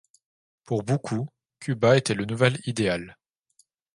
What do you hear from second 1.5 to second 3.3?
Cuba était le nouvel idéal.